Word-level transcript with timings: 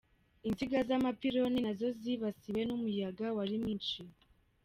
Insinga 0.47 0.79
z’amapiloni 0.87 1.59
nazo 1.65 1.87
zibasiwe 2.01 2.61
n’umuyaga 2.65 3.25
wari 3.37 3.55
mwinshi. 3.61 3.97